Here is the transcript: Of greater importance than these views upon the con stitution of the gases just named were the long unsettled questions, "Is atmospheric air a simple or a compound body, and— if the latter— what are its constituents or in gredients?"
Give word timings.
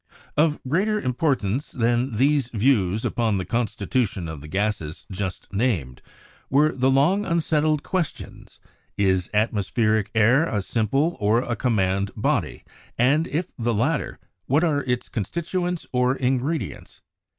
Of 0.35 0.59
greater 0.67 0.99
importance 0.99 1.71
than 1.71 2.13
these 2.15 2.47
views 2.49 3.05
upon 3.05 3.37
the 3.37 3.45
con 3.45 3.67
stitution 3.67 4.27
of 4.27 4.41
the 4.41 4.47
gases 4.47 5.05
just 5.11 5.53
named 5.53 6.01
were 6.49 6.71
the 6.71 6.89
long 6.89 7.23
unsettled 7.23 7.83
questions, 7.83 8.59
"Is 8.97 9.29
atmospheric 9.31 10.09
air 10.15 10.47
a 10.47 10.63
simple 10.63 11.17
or 11.19 11.43
a 11.43 11.55
compound 11.55 12.09
body, 12.17 12.63
and— 12.97 13.27
if 13.27 13.51
the 13.59 13.75
latter— 13.75 14.17
what 14.47 14.63
are 14.63 14.83
its 14.85 15.07
constituents 15.07 15.85
or 15.91 16.15
in 16.15 16.39
gredients?" 16.39 16.99